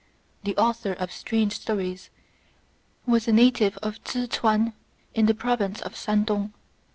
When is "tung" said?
6.25-6.53